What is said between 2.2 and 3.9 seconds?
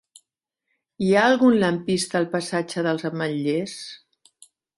al passatge dels Ametllers?